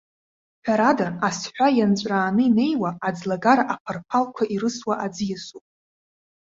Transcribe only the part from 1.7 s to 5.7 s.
ианҵәрааны инеиуа, аӡлагара аԥарԥалқәа ирысуа аӡиасоуп.